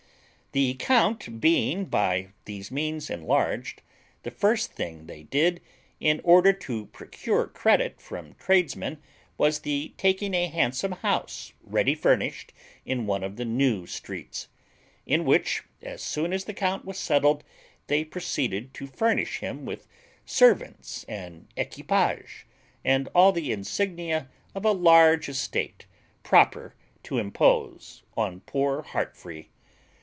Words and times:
The 0.53 0.73
count 0.73 1.39
being, 1.39 1.85
by 1.85 2.33
these 2.43 2.71
means, 2.71 3.09
enlarged, 3.09 3.81
the 4.23 4.31
first 4.31 4.73
thing 4.73 5.05
they 5.05 5.23
did, 5.23 5.61
in 6.01 6.19
order 6.25 6.51
to 6.51 6.87
procure 6.87 7.47
credit 7.47 8.01
from 8.01 8.33
tradesmen, 8.35 8.97
was 9.37 9.59
the 9.59 9.93
taking 9.95 10.33
a 10.33 10.47
handsome 10.47 10.91
house 10.91 11.53
ready 11.63 11.95
furnished 11.95 12.51
in 12.85 13.05
one 13.07 13.23
of 13.23 13.37
the 13.37 13.45
new 13.45 13.87
streets; 13.87 14.49
in 15.05 15.23
which 15.23 15.63
as 15.81 16.03
soon 16.03 16.33
as 16.33 16.43
the 16.43 16.53
count 16.53 16.83
was 16.83 16.97
settled, 16.97 17.45
they 17.87 18.03
proceeded 18.03 18.73
to 18.73 18.87
furnish 18.87 19.37
him 19.37 19.63
with 19.63 19.87
servants 20.25 21.05
and 21.07 21.47
equipage, 21.55 22.45
and 22.83 23.07
all 23.15 23.31
the 23.31 23.53
insignia 23.53 24.27
of 24.53 24.65
a 24.65 24.73
large 24.73 25.29
estate 25.29 25.85
proper 26.23 26.75
to 27.03 27.19
impose 27.19 28.03
on 28.17 28.41
poor 28.41 28.81
Heartfree. 28.81 29.47